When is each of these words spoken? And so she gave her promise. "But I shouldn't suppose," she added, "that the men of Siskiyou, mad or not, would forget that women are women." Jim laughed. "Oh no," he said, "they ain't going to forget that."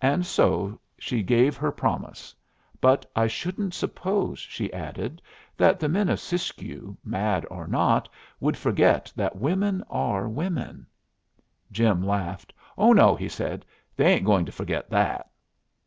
And 0.00 0.24
so 0.24 0.80
she 0.96 1.22
gave 1.22 1.58
her 1.58 1.70
promise. 1.70 2.34
"But 2.80 3.04
I 3.14 3.26
shouldn't 3.26 3.74
suppose," 3.74 4.38
she 4.38 4.72
added, 4.72 5.20
"that 5.58 5.78
the 5.78 5.90
men 5.90 6.08
of 6.08 6.20
Siskiyou, 6.20 6.96
mad 7.04 7.44
or 7.50 7.66
not, 7.66 8.08
would 8.40 8.56
forget 8.56 9.12
that 9.14 9.36
women 9.36 9.84
are 9.90 10.26
women." 10.26 10.86
Jim 11.70 12.02
laughed. 12.02 12.54
"Oh 12.78 12.94
no," 12.94 13.14
he 13.14 13.28
said, 13.28 13.66
"they 13.94 14.06
ain't 14.06 14.24
going 14.24 14.46
to 14.46 14.52
forget 14.52 14.88
that." 14.88 15.28